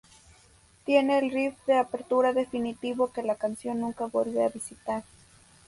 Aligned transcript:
Tiene 0.83 1.19
el 1.19 1.29
riff 1.29 1.55
de 1.67 1.77
apertura 1.77 2.33
definitivo 2.33 3.13
que 3.13 3.21
la 3.21 3.35
canción 3.35 3.81
nunca 3.81 4.07
vuelve 4.07 4.43
a 4.43 4.49
visitar. 4.49 5.03